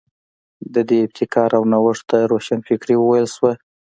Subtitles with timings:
[0.73, 3.51] د دغې ابتکار او نوښت ته روښانفکري وویل شوه.